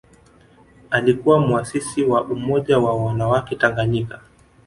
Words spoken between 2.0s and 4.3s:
wa Umoja wa wanawake Tanganyika